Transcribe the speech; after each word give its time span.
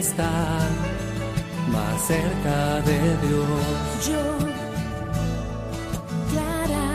Estar 0.00 0.68
más 1.70 2.06
cerca 2.06 2.80
de 2.80 2.98
Dios. 3.26 4.06
Yo, 4.08 4.38
Clara. 6.30 6.88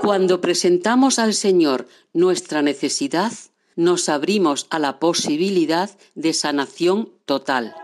Cuando 0.00 0.40
presentamos 0.40 1.18
al 1.18 1.34
Señor 1.34 1.86
nuestra 2.14 2.62
necesidad, 2.62 3.32
nos 3.76 4.08
abrimos 4.08 4.66
a 4.70 4.78
la 4.78 4.98
posibilidad 4.98 5.90
de 6.14 6.32
sanación 6.32 7.10
total. 7.26 7.74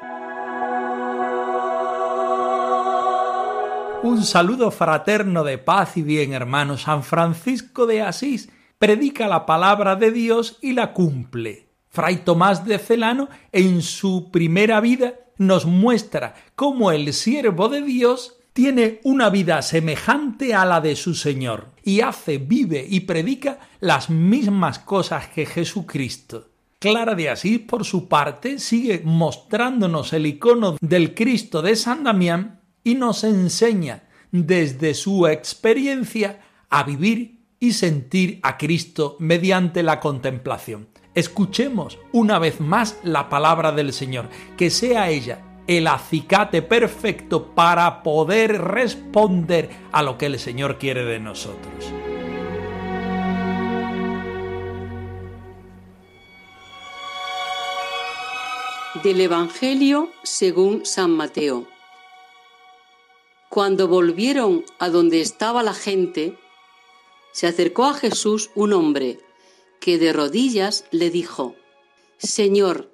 Un 4.04 4.22
saludo 4.22 4.70
fraterno 4.70 5.42
de 5.42 5.58
paz 5.58 5.96
y 5.96 6.02
bien, 6.02 6.32
hermano. 6.32 6.78
San 6.78 7.02
Francisco 7.02 7.84
de 7.84 8.02
Asís 8.02 8.48
predica 8.78 9.26
la 9.26 9.44
palabra 9.44 9.96
de 9.96 10.12
Dios 10.12 10.58
y 10.62 10.72
la 10.72 10.92
cumple. 10.92 11.66
Fray 11.88 12.18
Tomás 12.18 12.64
de 12.64 12.78
Celano, 12.78 13.28
en 13.50 13.82
su 13.82 14.30
primera 14.30 14.80
vida, 14.80 15.14
nos 15.36 15.66
muestra 15.66 16.34
cómo 16.54 16.92
el 16.92 17.12
siervo 17.12 17.68
de 17.68 17.82
Dios 17.82 18.36
tiene 18.52 19.00
una 19.02 19.30
vida 19.30 19.62
semejante 19.62 20.54
a 20.54 20.64
la 20.64 20.80
de 20.80 20.94
su 20.94 21.14
Señor 21.14 21.68
y 21.82 22.00
hace, 22.00 22.38
vive 22.38 22.86
y 22.88 23.00
predica 23.00 23.58
las 23.80 24.10
mismas 24.10 24.78
cosas 24.78 25.26
que 25.28 25.44
Jesucristo. 25.44 26.48
Clara 26.78 27.16
de 27.16 27.30
Asís, 27.30 27.58
por 27.58 27.84
su 27.84 28.06
parte, 28.06 28.60
sigue 28.60 29.02
mostrándonos 29.04 30.12
el 30.12 30.26
icono 30.26 30.76
del 30.80 31.14
Cristo 31.14 31.62
de 31.62 31.74
San 31.74 32.04
Damián 32.04 32.57
y 32.88 32.94
nos 32.94 33.22
enseña 33.22 34.04
desde 34.32 34.94
su 34.94 35.26
experiencia 35.26 36.40
a 36.70 36.84
vivir 36.84 37.38
y 37.60 37.72
sentir 37.72 38.40
a 38.42 38.56
Cristo 38.56 39.16
mediante 39.18 39.82
la 39.82 40.00
contemplación. 40.00 40.88
Escuchemos 41.14 41.98
una 42.12 42.38
vez 42.38 42.60
más 42.60 42.96
la 43.02 43.28
palabra 43.28 43.72
del 43.72 43.92
Señor, 43.92 44.30
que 44.56 44.70
sea 44.70 45.10
ella 45.10 45.42
el 45.66 45.86
acicate 45.86 46.62
perfecto 46.62 47.54
para 47.54 48.02
poder 48.02 48.58
responder 48.58 49.68
a 49.92 50.02
lo 50.02 50.16
que 50.16 50.24
el 50.24 50.38
Señor 50.38 50.78
quiere 50.78 51.04
de 51.04 51.20
nosotros. 51.20 51.92
Del 59.04 59.20
Evangelio 59.20 60.08
según 60.22 60.86
San 60.86 61.10
Mateo. 61.10 61.77
Cuando 63.48 63.88
volvieron 63.88 64.64
a 64.78 64.90
donde 64.90 65.22
estaba 65.22 65.62
la 65.62 65.72
gente, 65.72 66.36
se 67.32 67.46
acercó 67.46 67.86
a 67.86 67.94
Jesús 67.94 68.50
un 68.54 68.74
hombre 68.74 69.20
que 69.80 69.96
de 69.98 70.12
rodillas 70.12 70.84
le 70.90 71.08
dijo, 71.08 71.54
Señor, 72.18 72.90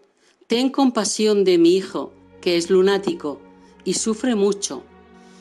ten 0.47 0.69
compasión 0.71 1.43
de 1.43 1.59
mi 1.59 1.77
hijo, 1.77 2.13
que 2.41 2.57
es 2.57 2.71
lunático 2.71 3.41
y 3.85 3.95
sufre 3.95 4.37
mucho. 4.37 4.85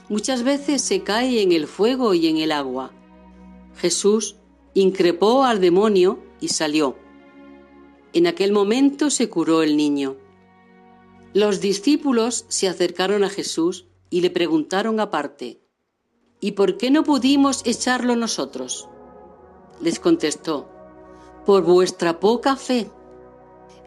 Muchas 0.10 0.44
veces 0.44 0.82
se 0.82 1.04
cae 1.04 1.42
en 1.42 1.52
el 1.52 1.68
fuego 1.68 2.16
y 2.16 2.28
en 2.28 2.38
el 2.38 2.52
agua. 2.52 2.92
Jesús 3.78 4.36
increpó 4.74 5.44
al 5.44 5.62
demonio 5.62 6.20
y 6.42 6.48
salió. 6.48 6.98
En 8.14 8.26
aquel 8.26 8.52
momento 8.52 9.10
se 9.10 9.30
curó 9.30 9.62
el 9.62 9.78
niño. 9.78 10.18
Los 11.34 11.62
discípulos 11.62 12.46
se 12.48 12.68
acercaron 12.68 13.24
a 13.24 13.30
Jesús 13.30 13.86
y 14.14 14.22
le 14.22 14.30
preguntaron 14.30 15.00
aparte, 15.00 15.60
¿Y 16.40 16.52
por 16.52 16.78
qué 16.78 16.92
no 16.92 17.04
pudimos 17.04 17.66
echarlo 17.66 18.16
nosotros? 18.16 18.88
Les 19.82 20.00
contestó, 20.00 20.70
por 21.48 21.64
vuestra 21.64 22.20
poca 22.20 22.56
fe. 22.56 22.92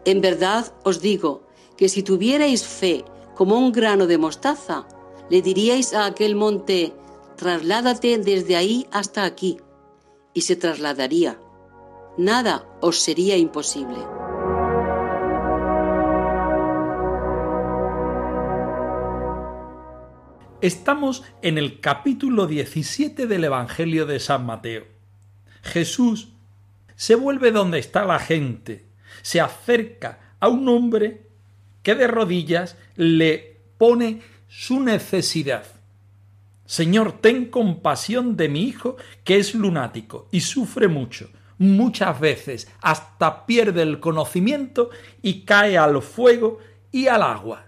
En 0.03 0.19
verdad 0.19 0.73
os 0.83 0.99
digo 0.99 1.43
que 1.77 1.87
si 1.87 2.03
tuvierais 2.03 2.67
fe 2.67 3.05
como 3.35 3.57
un 3.57 3.71
grano 3.71 4.05
de 4.05 4.17
mostaza, 4.17 4.85
le 5.29 5.41
diríais 5.41 5.93
a 5.93 6.05
aquel 6.05 6.35
monte, 6.35 6.93
trasládate 7.37 8.17
desde 8.17 8.57
ahí 8.57 8.85
hasta 8.91 9.23
aquí, 9.23 9.61
y 10.33 10.41
se 10.41 10.57
trasladaría. 10.57 11.39
Nada 12.17 12.67
os 12.81 12.99
sería 12.99 13.37
imposible. 13.37 14.26
Estamos 20.59 21.23
en 21.43 21.59
el 21.59 21.81
capítulo 21.81 22.47
17 22.47 23.27
del 23.27 23.43
Evangelio 23.43 24.07
de 24.07 24.19
San 24.19 24.43
Mateo. 24.43 24.87
Jesús 25.61 26.29
se 26.95 27.13
vuelve 27.13 27.51
donde 27.51 27.77
está 27.77 28.05
la 28.05 28.17
gente, 28.17 28.83
se 29.21 29.39
acerca 29.39 30.33
a 30.39 30.47
un 30.47 30.67
hombre 30.67 31.27
que 31.83 31.93
de 31.93 32.07
rodillas 32.07 32.75
le 32.95 33.59
pone 33.77 34.23
su 34.47 34.79
necesidad. 34.79 35.63
Señor, 36.65 37.21
ten 37.21 37.45
compasión 37.51 38.35
de 38.35 38.49
mi 38.49 38.63
hijo 38.63 38.97
que 39.23 39.37
es 39.37 39.53
lunático 39.53 40.27
y 40.31 40.39
sufre 40.41 40.87
mucho. 40.87 41.29
Muchas 41.59 42.19
veces 42.19 42.67
hasta 42.81 43.45
pierde 43.45 43.83
el 43.83 43.99
conocimiento 43.99 44.89
y 45.21 45.41
cae 45.41 45.77
al 45.77 46.01
fuego 46.01 46.57
y 46.91 47.05
al 47.05 47.21
agua. 47.21 47.67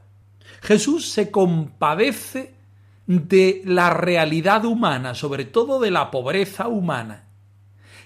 Jesús 0.64 1.08
se 1.12 1.30
compadece 1.30 2.58
de 3.10 3.64
la 3.66 3.90
realidad 3.90 4.66
humana, 4.66 5.16
sobre 5.16 5.44
todo 5.44 5.80
de 5.80 5.90
la 5.90 6.12
pobreza 6.12 6.68
humana. 6.68 7.24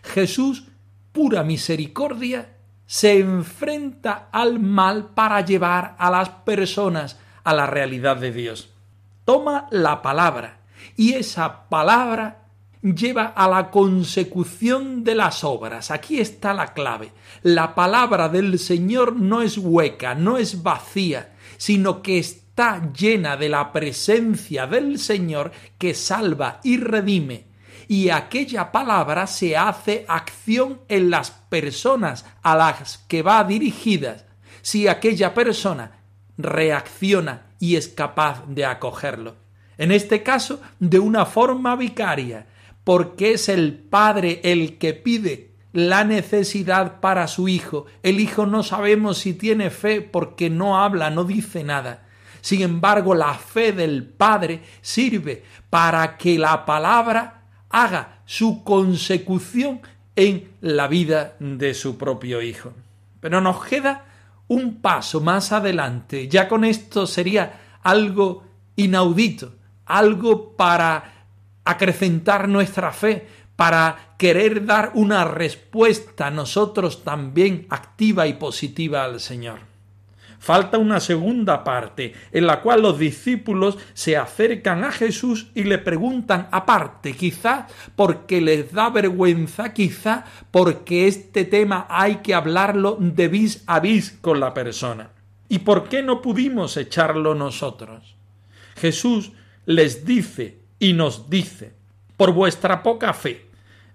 Jesús, 0.01 0.69
pura 1.11 1.43
misericordia, 1.43 2.55
se 2.85 3.19
enfrenta 3.19 4.29
al 4.31 4.61
mal 4.61 5.09
para 5.13 5.41
llevar 5.41 5.97
a 5.99 6.09
las 6.09 6.29
personas 6.29 7.19
a 7.43 7.53
la 7.53 7.65
realidad 7.65 8.15
de 8.15 8.31
Dios. 8.31 8.69
Toma 9.25 9.67
la 9.71 10.01
palabra 10.01 10.59
y 10.95 11.15
esa 11.15 11.67
palabra 11.67 12.45
lleva 12.81 13.25
a 13.25 13.49
la 13.49 13.71
consecución 13.71 15.03
de 15.03 15.15
las 15.15 15.43
obras. 15.43 15.91
Aquí 15.91 16.21
está 16.21 16.53
la 16.53 16.73
clave. 16.73 17.11
La 17.41 17.75
palabra 17.75 18.29
del 18.29 18.57
Señor 18.57 19.17
no 19.17 19.41
es 19.41 19.57
hueca, 19.57 20.15
no 20.15 20.37
es 20.37 20.63
vacía, 20.63 21.33
sino 21.57 22.01
que 22.01 22.19
está 22.19 22.42
llena 22.93 23.37
de 23.37 23.49
la 23.49 23.71
presencia 23.71 24.67
del 24.67 24.99
Señor 24.99 25.51
que 25.77 25.93
salva 25.93 26.59
y 26.63 26.77
redime. 26.77 27.47
Y 27.87 28.09
aquella 28.09 28.71
palabra 28.71 29.27
se 29.27 29.57
hace 29.57 30.05
acción 30.07 30.81
en 30.87 31.09
las 31.09 31.31
personas 31.31 32.25
a 32.41 32.55
las 32.55 32.99
que 33.07 33.21
va 33.21 33.43
dirigida. 33.43 34.25
Si 34.61 34.87
aquella 34.87 35.33
persona 35.33 35.99
reacciona 36.37 37.47
y 37.59 37.75
es 37.75 37.89
capaz 37.89 38.43
de 38.47 38.65
acogerlo. 38.65 39.35
En 39.77 39.91
este 39.91 40.23
caso, 40.23 40.61
de 40.79 40.99
una 40.99 41.25
forma 41.25 41.75
vicaria, 41.75 42.47
porque 42.83 43.33
es 43.33 43.49
el 43.49 43.73
padre 43.73 44.41
el 44.43 44.77
que 44.77 44.93
pide 44.93 45.53
la 45.73 46.03
necesidad 46.03 46.99
para 46.99 47.27
su 47.27 47.47
hijo. 47.47 47.87
El 48.03 48.19
hijo 48.19 48.45
no 48.45 48.63
sabemos 48.63 49.17
si 49.17 49.33
tiene 49.33 49.71
fe 49.71 50.01
porque 50.01 50.49
no 50.49 50.79
habla, 50.79 51.09
no 51.09 51.23
dice 51.23 51.63
nada. 51.63 52.02
Sin 52.43 52.61
embargo, 52.61 53.15
la 53.15 53.33
fe 53.35 53.71
del 53.71 54.03
padre 54.03 54.61
sirve 54.81 55.45
para 55.69 56.17
que 56.17 56.37
la 56.37 56.65
palabra 56.65 57.43
haga 57.69 58.19
su 58.25 58.65
consecución 58.65 59.79
en 60.13 60.51
la 60.59 60.89
vida 60.89 61.37
de 61.39 61.73
su 61.73 61.97
propio 61.97 62.41
hijo. 62.41 62.73
Pero 63.21 63.39
nos 63.39 63.63
queda 63.63 64.03
un 64.49 64.81
paso 64.81 65.21
más 65.21 65.53
adelante. 65.53 66.27
Ya 66.27 66.49
con 66.49 66.65
esto 66.65 67.07
sería 67.07 67.77
algo 67.81 68.43
inaudito, 68.75 69.53
algo 69.85 70.51
para 70.57 71.27
acrecentar 71.63 72.49
nuestra 72.49 72.91
fe, 72.91 73.25
para 73.55 74.15
querer 74.17 74.65
dar 74.65 74.91
una 74.95 75.23
respuesta 75.23 76.29
nosotros 76.29 77.05
también 77.05 77.67
activa 77.69 78.27
y 78.27 78.33
positiva 78.33 79.05
al 79.05 79.21
Señor. 79.21 79.72
Falta 80.43 80.77
una 80.77 80.99
segunda 80.99 81.63
parte, 81.63 82.13
en 82.33 82.47
la 82.47 82.59
cual 82.59 82.81
los 82.81 82.99
discípulos 82.99 83.77
se 83.93 84.17
acercan 84.17 84.83
a 84.83 84.91
Jesús 84.91 85.47
y 85.55 85.63
le 85.63 85.77
preguntan 85.77 86.49
aparte, 86.51 87.13
quizá 87.13 87.67
porque 87.95 88.41
les 88.41 88.73
da 88.73 88.89
vergüenza, 88.89 89.73
quizá 89.73 90.25
porque 90.51 91.07
este 91.07 91.45
tema 91.45 91.87
hay 91.89 92.17
que 92.17 92.33
hablarlo 92.33 92.97
de 92.99 93.29
vis 93.29 93.63
a 93.67 93.79
vis 93.79 94.17
con 94.19 94.41
la 94.41 94.53
persona. 94.53 95.11
¿Y 95.47 95.59
por 95.59 95.87
qué 95.87 96.03
no 96.03 96.21
pudimos 96.21 96.75
echarlo 96.75 97.35
nosotros? 97.35 98.17
Jesús 98.75 99.31
les 99.65 100.03
dice 100.03 100.57
y 100.77 100.91
nos 100.91 101.29
dice, 101.29 101.71
por 102.17 102.33
vuestra 102.33 102.83
poca 102.83 103.13
fe. 103.13 103.45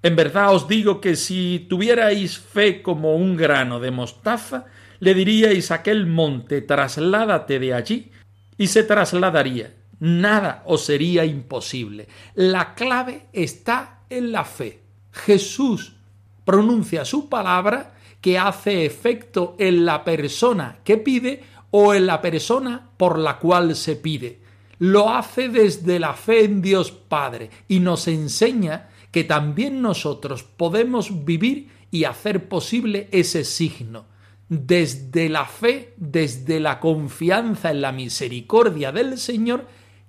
En 0.03 0.17
verdad 0.17 0.55
os 0.55 0.67
digo 0.67 1.03
que 1.03 1.15
si 1.15 1.67
tuvierais 1.69 2.39
fe 2.39 2.81
como 2.81 3.17
un 3.17 3.37
grano 3.37 3.81
de 3.81 3.91
mostaza, 3.91 4.65
le 5.00 5.15
diríais 5.15 5.71
a 5.71 5.77
aquel 5.77 6.06
monte, 6.06 6.61
trasládate 6.62 7.59
de 7.59 7.75
allí, 7.75 8.11
y 8.56 8.67
se 8.67 8.83
trasladaría. 8.83 9.75
Nada 10.00 10.62
os 10.67 10.85
sería 10.85 11.25
imposible. 11.25 12.09
La 12.35 12.75
clave 12.75 13.27
está 13.33 14.00
en 14.11 14.33
la 14.33 14.45
fe. 14.45 14.83
Jesús 15.12 15.97
pronuncia 16.45 17.05
su 17.05 17.29
palabra 17.29 17.95
que 18.21 18.39
hace 18.39 18.85
efecto 18.85 19.56
en 19.59 19.85
la 19.85 20.05
persona 20.05 20.79
que 20.85 20.97
pide 20.97 21.43
o 21.71 21.95
en 21.95 22.06
la 22.06 22.21
persona 22.21 22.91
por 22.97 23.19
la 23.19 23.39
cual 23.39 23.77
se 23.77 23.97
pide. 23.97 24.41
Lo 24.79 25.11
hace 25.11 25.49
desde 25.49 25.99
la 25.99 26.15
fe 26.15 26.45
en 26.45 26.62
Dios 26.62 26.91
Padre 26.93 27.50
y 27.67 27.81
nos 27.81 28.06
enseña 28.06 28.89
que 29.11 29.25
también 29.25 29.83
nosotros 29.83 30.45
podemos 30.45 31.25
vivir 31.25 31.69
y 31.91 32.05
hacer 32.05 32.49
posible 32.49 33.09
ese 33.11 33.45
signo 33.45 34.05
desde 34.49 35.29
la 35.29 35.45
fe, 35.45 35.95
desde 35.97 36.61
la 36.61 36.81
confianza 36.81 37.71
en 37.71 37.83
la 37.83 37.93
misericordia 37.93 38.93
del 38.93 39.19
Señor, 39.19 39.67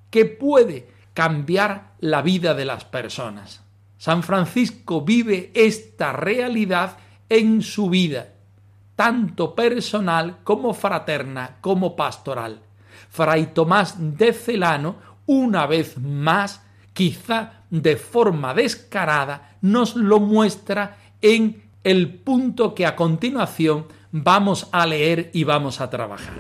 que 0.10 0.26
puede 0.26 0.88
cambiar 1.14 1.94
la 2.00 2.22
vida 2.22 2.54
de 2.54 2.66
las 2.66 2.86
personas. 2.86 3.62
San 3.98 4.24
Francisco 4.24 5.02
vive 5.02 5.52
esta 5.54 6.14
realidad 6.14 6.98
en 7.28 7.62
su 7.62 7.90
vida, 7.90 8.34
tanto 8.96 9.54
personal 9.54 10.38
como 10.44 10.74
fraterna 10.74 11.58
como 11.60 11.96
pastoral. 11.96 12.62
Fray 13.10 13.48
Tomás 13.48 13.96
de 14.18 14.34
Celano, 14.34 14.96
una 15.26 15.68
vez 15.68 15.98
más, 15.98 16.64
quizá 16.94 17.64
de 17.70 17.98
forma 17.98 18.54
descarada, 18.54 19.58
nos 19.62 19.96
lo 19.96 20.20
muestra 20.20 20.98
en 21.22 21.64
el 21.84 22.14
punto 22.16 22.74
que 22.74 22.86
a 22.86 22.96
continuación 22.96 23.88
vamos 24.12 24.68
a 24.72 24.86
leer 24.86 25.30
y 25.34 25.44
vamos 25.44 25.82
a 25.82 25.90
trabajar. 25.90 26.34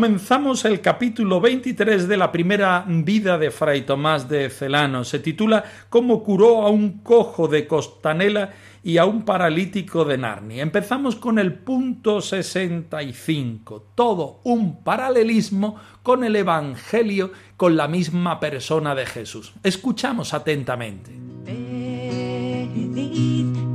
Comenzamos 0.00 0.64
el 0.64 0.80
capítulo 0.80 1.42
23 1.42 2.08
de 2.08 2.16
la 2.16 2.32
primera 2.32 2.86
vida 2.88 3.36
de 3.36 3.50
Fray 3.50 3.82
Tomás 3.82 4.30
de 4.30 4.48
Celano. 4.48 5.04
Se 5.04 5.18
titula 5.18 5.62
Cómo 5.90 6.24
curó 6.24 6.62
a 6.62 6.70
un 6.70 7.00
cojo 7.02 7.48
de 7.48 7.66
Costanela 7.66 8.54
y 8.82 8.96
a 8.96 9.04
un 9.04 9.26
paralítico 9.26 10.06
de 10.06 10.16
Narnia. 10.16 10.62
Empezamos 10.62 11.16
con 11.16 11.38
el 11.38 11.52
punto 11.52 12.22
65. 12.22 13.88
Todo 13.94 14.40
un 14.44 14.82
paralelismo 14.82 15.76
con 16.02 16.24
el 16.24 16.34
Evangelio, 16.34 17.32
con 17.58 17.76
la 17.76 17.86
misma 17.86 18.40
persona 18.40 18.94
de 18.94 19.04
Jesús. 19.04 19.52
Escuchamos 19.62 20.32
atentamente. 20.32 21.10
Pedid, 21.44 22.24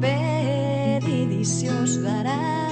pedid 0.01 1.29
y 1.39 1.45
se 1.45 1.69
os 1.69 2.01
dará. 2.01 2.71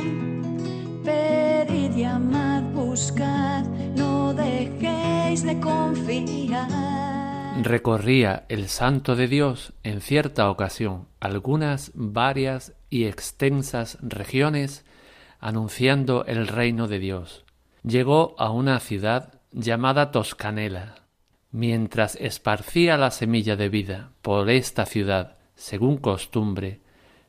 Pedid, 1.03 1.95
llamad, 1.95 2.63
buscad, 2.73 3.32
no 3.32 3.32
dejéis 3.32 3.32
Recorría 7.61 8.45
el 8.49 8.67
Santo 8.67 9.15
de 9.15 9.27
Dios 9.27 9.73
en 9.83 10.01
cierta 10.01 10.49
ocasión 10.49 11.07
algunas 11.19 11.91
varias 11.93 12.73
y 12.89 13.05
extensas 13.05 13.97
regiones 14.01 14.85
anunciando 15.39 16.25
el 16.25 16.47
reino 16.47 16.87
de 16.87 16.99
Dios. 16.99 17.45
Llegó 17.83 18.35
a 18.37 18.49
una 18.49 18.79
ciudad 18.79 19.41
llamada 19.51 20.11
Toscanela. 20.11 20.95
Mientras 21.51 22.15
esparcía 22.15 22.97
la 22.97 23.11
semilla 23.11 23.55
de 23.55 23.69
vida 23.69 24.11
por 24.21 24.49
esta 24.49 24.85
ciudad, 24.85 25.37
según 25.55 25.97
costumbre, 25.97 26.81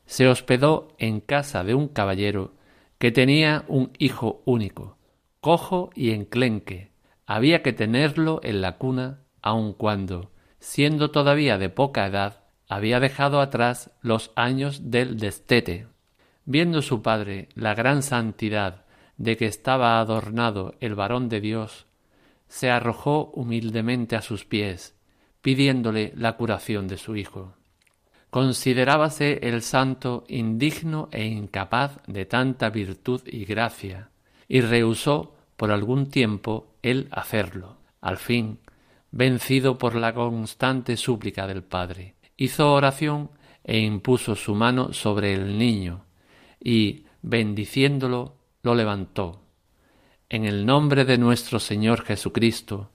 se 0.05 0.27
hospedó 0.27 0.87
en 0.97 1.19
casa 1.19 1.63
de 1.63 1.75
un 1.75 1.87
caballero 1.87 2.53
que 2.97 3.11
tenía 3.11 3.65
un 3.67 3.91
hijo 3.99 4.41
único, 4.45 4.97
cojo 5.41 5.91
y 5.93 6.11
enclenque. 6.11 6.94
Había 7.25 7.63
que 7.63 7.73
tenerlo 7.73 8.39
en 8.43 8.61
la 8.61 8.77
cuna 8.77 9.19
aun 9.41 9.73
cuando, 9.73 10.31
siendo 10.59 11.11
todavía 11.11 11.57
de 11.57 11.69
poca 11.69 12.05
edad, 12.07 12.43
había 12.67 12.99
dejado 12.99 13.41
atrás 13.41 13.91
los 14.01 14.31
años 14.35 14.91
del 14.91 15.17
destete. 15.17 15.87
Viendo 16.45 16.81
su 16.81 17.01
padre 17.01 17.49
la 17.55 17.73
gran 17.73 18.03
santidad 18.03 18.85
de 19.17 19.37
que 19.37 19.45
estaba 19.45 19.99
adornado 19.99 20.75
el 20.79 20.95
varón 20.95 21.29
de 21.29 21.41
Dios, 21.41 21.85
se 22.47 22.69
arrojó 22.69 23.31
humildemente 23.33 24.15
a 24.15 24.21
sus 24.21 24.45
pies, 24.45 24.95
pidiéndole 25.41 26.13
la 26.15 26.37
curación 26.37 26.87
de 26.87 26.97
su 26.97 27.15
hijo. 27.15 27.53
Considerábase 28.29 29.39
el 29.43 29.61
santo 29.61 30.25
indigno 30.27 31.07
e 31.11 31.25
incapaz 31.25 31.99
de 32.07 32.25
tanta 32.25 32.69
virtud 32.69 33.21
y 33.25 33.45
gracia, 33.45 34.09
y 34.47 34.61
rehusó 34.61 35.35
por 35.55 35.71
algún 35.71 36.09
tiempo 36.09 36.74
hacerlo. 37.11 37.77
Al 38.01 38.17
fin, 38.17 38.59
vencido 39.11 39.77
por 39.77 39.95
la 39.95 40.13
constante 40.13 40.97
súplica 40.97 41.47
del 41.47 41.63
Padre, 41.63 42.15
hizo 42.37 42.73
oración 42.73 43.31
e 43.63 43.79
impuso 43.79 44.35
su 44.35 44.53
mano 44.53 44.93
sobre 44.93 45.33
el 45.33 45.57
niño, 45.57 46.05
y, 46.59 47.05
bendiciéndolo, 47.21 48.35
lo 48.61 48.75
levantó. 48.75 49.41
En 50.29 50.45
el 50.45 50.65
nombre 50.65 51.05
de 51.05 51.17
nuestro 51.17 51.59
Señor 51.59 52.03
Jesucristo, 52.03 52.91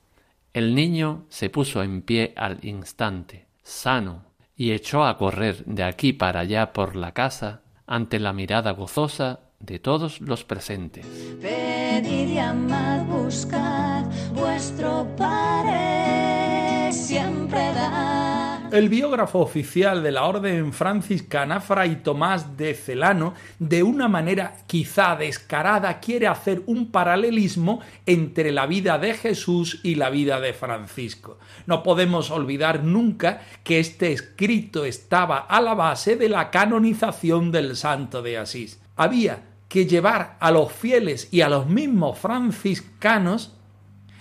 el 0.52 0.74
niño 0.74 1.26
se 1.28 1.50
puso 1.50 1.82
en 1.82 2.02
pie 2.02 2.32
al 2.36 2.64
instante, 2.64 3.46
sano, 3.62 4.24
y 4.56 4.72
echó 4.72 5.04
a 5.04 5.16
correr 5.16 5.64
de 5.64 5.84
aquí 5.84 6.12
para 6.12 6.40
allá 6.40 6.72
por 6.72 6.96
la 6.96 7.12
casa 7.12 7.62
ante 7.86 8.20
la 8.20 8.32
mirada 8.32 8.72
gozosa 8.72 9.49
de 9.60 9.78
todos 9.78 10.20
los 10.20 10.44
presentes. 10.44 11.06
Pedid, 11.40 12.34
llamad, 12.34 13.04
buscad, 13.04 14.04
vuestro 14.34 15.06
Padre 15.16 16.90
siempre 16.92 17.58
da. 17.58 18.68
El 18.72 18.88
biógrafo 18.88 19.40
oficial 19.40 20.02
de 20.02 20.12
la 20.12 20.24
orden 20.26 20.72
franciscana, 20.72 21.60
Fray 21.60 21.96
Tomás 22.04 22.56
de 22.56 22.74
Celano, 22.74 23.34
de 23.58 23.82
una 23.82 24.06
manera 24.06 24.58
quizá 24.68 25.16
descarada, 25.16 25.98
quiere 25.98 26.28
hacer 26.28 26.62
un 26.66 26.92
paralelismo 26.92 27.80
entre 28.06 28.52
la 28.52 28.66
vida 28.66 28.98
de 28.98 29.14
Jesús 29.14 29.80
y 29.82 29.96
la 29.96 30.08
vida 30.08 30.40
de 30.40 30.52
Francisco. 30.52 31.38
No 31.66 31.82
podemos 31.82 32.30
olvidar 32.30 32.84
nunca 32.84 33.40
que 33.64 33.80
este 33.80 34.12
escrito 34.12 34.84
estaba 34.84 35.38
a 35.38 35.60
la 35.60 35.74
base 35.74 36.14
de 36.14 36.28
la 36.28 36.50
canonización 36.52 37.50
del 37.50 37.76
santo 37.76 38.22
de 38.22 38.38
Asís. 38.38 38.80
Había 38.94 39.49
que 39.70 39.86
llevar 39.86 40.36
a 40.40 40.50
los 40.50 40.72
fieles 40.72 41.28
y 41.30 41.42
a 41.42 41.48
los 41.48 41.68
mismos 41.68 42.18
franciscanos 42.18 43.54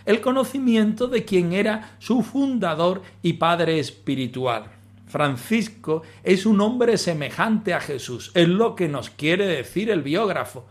el 0.06 0.22
conocimiento 0.22 1.08
de 1.08 1.26
quién 1.26 1.54
era 1.54 1.96
su 1.98 2.22
fundador 2.22 3.02
y 3.24 3.34
padre 3.34 3.80
espiritual. 3.80 4.66
Francisco 5.08 6.04
es 6.24 6.46
un 6.46 6.62
hombre 6.62 7.00
semejante 7.00 7.74
a 7.74 7.82
Jesús, 7.82 8.32
es 8.36 8.48
lo 8.48 8.76
que 8.76 8.88
nos 8.88 9.10
quiere 9.10 9.48
decir 9.48 9.90
el 9.90 10.04
biógrafo. 10.04 10.68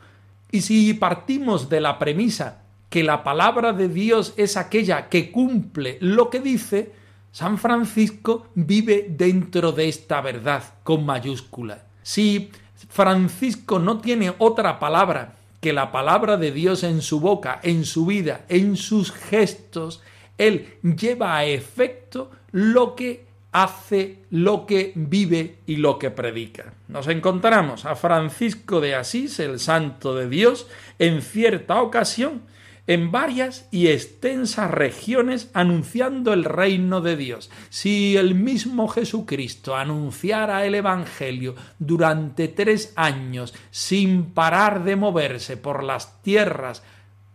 Y 0.53 0.61
si 0.61 0.95
partimos 0.95 1.69
de 1.69 1.81
la 1.81 1.99
premisa 1.99 2.63
que 2.89 3.03
la 3.03 3.25
palabra 3.25 3.73
de 3.73 3.89
Dios 3.89 4.33
es 4.37 4.57
aquella 4.57 5.09
que 5.09 5.33
cumple 5.33 5.99
lo 6.01 6.31
que 6.31 6.39
dice, 6.39 6.93
San 7.33 7.59
Francisco 7.59 8.47
vive 8.55 9.09
dentro 9.11 9.73
de 9.73 9.89
esta 9.89 10.21
verdad 10.21 10.63
con 10.85 11.05
mayúscula. 11.05 11.85
Si 12.03 12.53
Francisco 12.89 13.79
no 13.79 13.99
tiene 13.99 14.35
otra 14.39 14.79
palabra 14.79 15.37
que 15.61 15.73
la 15.73 15.91
palabra 15.91 16.37
de 16.37 16.53
Dios 16.53 16.85
en 16.85 17.03
su 17.03 17.21
boca, 17.21 17.61
en 17.63 17.85
su 17.85 18.07
vida, 18.07 18.45
en 18.49 18.77
sus 18.77 19.11
gestos, 19.11 20.03
él 20.37 20.75
lleva 20.83 21.37
a 21.37 21.45
efecto 21.45 22.31
lo 22.53 22.95
que 22.95 23.27
hace, 23.51 24.19
lo 24.31 24.67
que 24.67 24.93
vive 24.95 25.59
y 25.67 25.77
lo 25.77 25.99
que 25.99 26.11
predica. 26.11 26.73
Nos 26.87 27.09
encontramos 27.09 27.85
a 27.87 27.97
Francisco 27.97 28.81
de 28.81 28.95
Asís, 28.95 29.41
el 29.41 29.59
santo 29.59 30.15
de 30.15 30.29
Dios, 30.29 30.69
en 30.99 31.23
cierta 31.23 31.83
ocasión 31.83 32.43
en 32.89 33.13
varias 33.13 33.69
y 33.71 33.89
extensas 33.89 34.71
regiones 34.71 35.51
anunciando 35.53 36.33
el 36.33 36.43
reino 36.43 37.03
de 37.03 37.17
Dios. 37.17 37.51
Si 37.69 38.17
el 38.17 38.35
mismo 38.35 38.89
Jesucristo 38.89 39.77
anunciara 39.77 40.65
el 40.65 40.75
Evangelio 40.75 41.55
durante 41.79 42.49
tres 42.49 42.95
años 42.97 43.55
sin 43.71 44.33
parar 44.33 44.85
de 44.85 44.97
moverse 44.97 45.59
por 45.59 45.85
las 45.85 46.23
tierras 46.23 46.83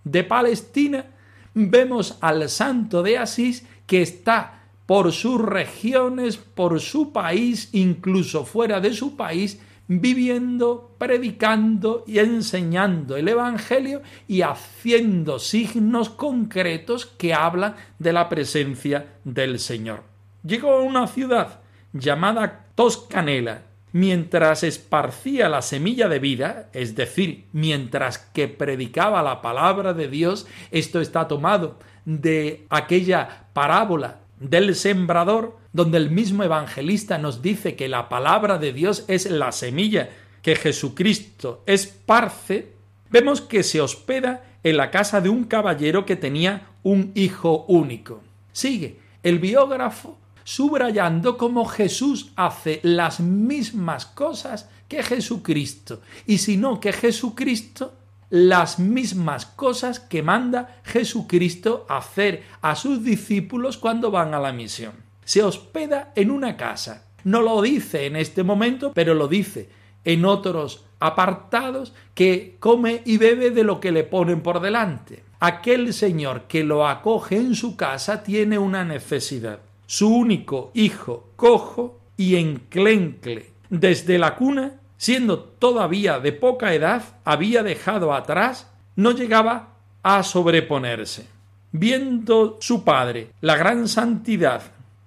de 0.03 0.24
Palestina, 0.24 1.05
vemos 1.53 2.17
al 2.19 2.50
santo 2.50 3.03
de 3.03 3.19
Asís 3.19 3.63
que 3.86 4.01
está 4.01 4.63
por 4.88 5.12
sus 5.12 5.39
regiones, 5.39 6.38
por 6.38 6.79
su 6.79 7.13
país, 7.13 7.69
incluso 7.74 8.43
fuera 8.43 8.81
de 8.81 8.95
su 8.95 9.15
país, 9.15 9.60
viviendo, 9.88 10.96
predicando 10.98 12.04
y 12.08 12.20
enseñando 12.20 13.18
el 13.18 13.28
Evangelio 13.28 14.02
y 14.28 14.42
haciendo 14.42 15.40
signos 15.40 16.10
concretos 16.10 17.06
que 17.06 17.34
hablan 17.34 17.75
de 18.00 18.13
la 18.13 18.30
presencia 18.30 19.18
del 19.24 19.60
Señor. 19.60 20.04
Llegó 20.44 20.74
a 20.74 20.82
una 20.82 21.08
ciudad 21.08 21.60
llamada 21.94 22.66
Toscanela, 22.75 23.63
mientras 23.92 24.63
esparcía 24.63 25.48
la 25.50 25.62
semilla 25.62 26.10
de 26.10 26.20
vida, 26.20 26.70
es 26.74 26.96
decir, 26.96 27.46
mientras 27.54 28.18
que 28.18 28.48
predicaba 28.48 29.22
la 29.22 29.42
palabra 29.42 29.94
de 29.94 30.08
Dios, 30.08 30.48
esto 30.72 31.00
está 31.00 31.28
tomado 31.28 31.78
de 32.06 32.66
aquella 32.70 33.48
parábola 33.54 34.20
del 34.40 34.75
sembrador, 34.75 35.58
donde 35.74 35.98
el 35.98 36.12
mismo 36.12 36.44
evangelista 36.44 37.18
nos 37.18 37.42
dice 37.42 37.75
que 37.75 37.89
la 37.89 38.08
palabra 38.08 38.60
de 38.60 38.72
Dios 38.72 39.06
es 39.08 39.30
la 39.30 39.51
semilla 39.51 40.10
que 40.42 40.56
Jesucristo 40.56 41.63
esparce, 41.65 42.74
vemos 43.10 43.42
que 43.42 43.63
se 43.63 43.82
hospeda 43.82 44.44
en 44.63 44.77
la 44.77 44.92
casa 44.92 45.20
de 45.20 45.30
un 45.30 45.46
caballero 45.46 46.06
que 46.06 46.15
tenía 46.15 46.68
un 46.84 47.12
hijo 47.15 47.65
único. 47.68 48.22
Sigue 48.51 49.00
el 49.24 49.39
biógrafo 49.39 50.18
subrayando 50.44 51.38
cómo 51.38 51.65
Jesús 51.65 52.32
hace 52.36 52.80
las 52.84 53.20
mismas 53.20 54.06
cosas 54.06 54.70
que 54.88 55.01
Jesucristo, 55.01 56.01
y 56.27 56.38
si 56.38 56.58
no 56.58 56.80
que 56.80 56.94
Jesucristo 56.94 57.94
las 58.30 58.80
mismas 58.80 59.46
cosas 59.46 60.00
que 60.00 60.24
manda 60.24 60.82
Jesucristo 60.84 61.86
hacer 61.88 62.44
a 62.62 62.75
sus 62.75 63.03
discípulos 63.03 63.77
cuando 63.77 64.10
van 64.10 64.34
a 64.34 64.39
la 64.39 64.51
misión. 64.51 65.02
Se 65.25 65.44
hospeda 65.44 66.12
en 66.15 66.32
una 66.32 66.58
casa. 66.58 67.06
No 67.24 67.42
lo 67.42 67.62
dice 67.62 68.06
en 68.06 68.15
este 68.15 68.44
momento, 68.44 68.92
pero 68.94 69.13
lo 69.13 69.27
dice 69.27 69.70
en 70.06 70.25
otros 70.25 70.86
apartados 71.00 71.94
que 72.13 72.58
come 72.60 73.01
y 73.06 73.18
bebe 73.18 73.51
de 73.51 73.63
lo 73.63 73.80
que 73.80 73.92
le 73.92 74.03
ponen 74.03 74.42
por 74.42 74.60
delante. 74.60 75.24
Aquel 75.39 75.94
señor 75.94 76.44
que 76.48 76.63
lo 76.63 76.88
acoge 76.88 77.38
en 77.38 77.56
su 77.56 77.75
casa 77.75 78.24
tiene 78.24 78.58
una 78.58 78.84
necesidad. 78.84 79.60
Su 79.86 80.13
único 80.13 80.72
hijo 80.74 81.30
cojo 81.36 82.00
y 82.18 82.36
enclencle 82.36 83.51
desde 83.70 84.18
la 84.18 84.36
cuna 84.36 84.80
siendo 85.03 85.39
todavía 85.39 86.20
de 86.22 86.32
poca 86.32 86.74
edad, 86.74 87.03
había 87.25 87.62
dejado 87.62 88.13
atrás, 88.13 88.72
no 88.96 89.12
llegaba 89.12 89.74
a 90.01 90.24
sobreponerse. 90.24 91.27
Viendo 91.74 92.58
su 92.62 92.86
padre 92.86 93.32
la 93.42 93.58
gran 93.58 93.89
santidad 93.89 94.62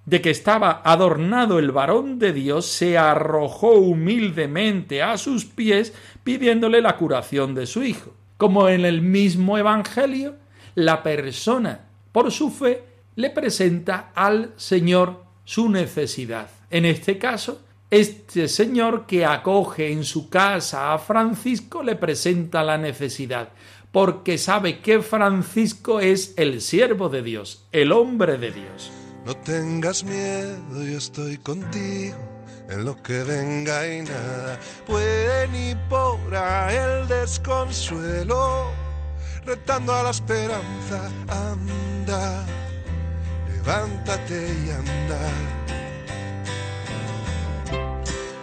de 0.07 0.23
que 0.23 0.31
estaba 0.31 0.81
adornado 0.85 1.59
el 1.59 1.73
varón 1.73 2.19
de 2.19 2.33
Dios, 2.33 2.67
se 2.67 2.97
arrojó 2.97 3.73
humildemente 3.73 5.03
a 5.03 5.19
sus 5.19 5.45
pies 5.45 5.93
pidiéndole 6.25 6.81
la 6.81 6.97
curación 6.97 7.55
de 7.55 7.67
su 7.67 7.83
hijo. 7.83 8.15
Como 8.37 8.69
en 8.69 8.85
el 8.85 9.03
mismo 9.03 9.59
Evangelio, 9.59 10.37
la 10.77 11.03
persona, 11.03 11.87
por 12.13 12.31
su 12.31 12.51
fe, 12.51 12.85
le 13.17 13.31
presenta 13.31 14.13
al 14.15 14.53
Señor 14.57 15.25
su 15.45 15.69
necesidad. 15.69 16.49
En 16.71 16.85
este 16.85 17.19
caso, 17.19 17.63
este 17.91 18.49
señor 18.49 19.07
que 19.07 19.25
acoge 19.25 19.93
en 19.93 20.05
su 20.05 20.29
casa 20.29 20.93
a 20.93 20.99
Francisco 20.99 21.83
le 21.83 21.95
presenta 21.95 22.65
la 22.65 22.79
necesidad, 22.79 23.51
porque 23.93 24.39
sabe 24.39 24.81
que 24.81 25.01
Francisco 25.01 26.01
es 26.01 26.35
el 26.37 26.61
siervo 26.61 27.09
de 27.09 27.23
Dios, 27.23 27.65
el 27.73 27.93
hombre 27.93 28.39
de 28.39 28.51
Dios. 28.51 29.06
No 29.27 29.37
tengas 29.39 30.05
miedo, 30.05 30.85
yo 30.85 30.99
estoy 30.99 31.37
contigo 31.39 32.17
en 32.71 32.85
lo 32.85 33.03
que 33.03 33.25
venga 33.25 33.85
y 33.85 34.03
nada 34.03 34.57
puede 34.87 35.49
ni 35.49 35.75
podrá 35.89 36.73
el 36.73 37.09
desconsuelo, 37.09 38.71
retando 39.45 39.93
a 39.97 40.05
la 40.05 40.11
esperanza, 40.11 41.11
anda, 41.27 42.47
levántate 43.53 44.47
y 44.65 44.71
anda. 44.71 45.19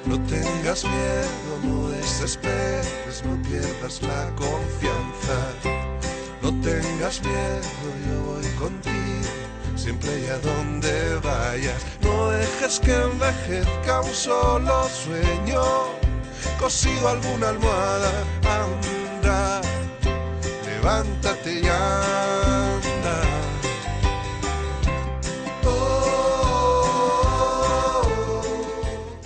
No 0.05 0.19
tengas 0.25 0.83
miedo, 0.83 1.59
no 1.63 1.89
desesperes, 1.91 3.23
no 3.23 3.41
pierdas 3.43 4.01
la 4.01 4.35
confianza. 4.35 5.37
No 6.41 6.51
tengas 6.61 7.21
miedo, 7.23 7.61
yo 8.05 8.21
voy 8.23 8.47
contigo, 8.59 9.12
siempre 9.83 10.11
y 10.21 10.27
a 10.27 10.37
donde 10.39 11.15
vayas. 11.21 11.85
No 12.01 12.29
dejes 12.29 12.79
que 12.79 12.93
envejezca 12.93 13.99
un 13.99 14.13
solo 14.13 14.87
sueño, 14.87 15.61
cosido 16.57 17.09
alguna 17.09 17.49
almohada, 17.49 18.11
anda, 18.45 19.61
levántate 20.65 21.59
y 21.59 21.67
anda. 21.67 22.23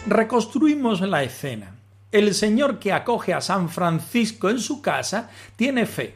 reconstruimos 0.10 1.02
la 1.02 1.22
escena. 1.22 1.76
El 2.14 2.34
señor 2.34 2.80
que 2.80 2.94
acoge 2.94 3.34
a 3.34 3.42
San 3.42 3.70
Francisco 3.70 4.50
en 4.50 4.60
su 4.60 4.82
casa 4.82 5.30
tiene 5.58 5.86
fe 5.86 6.16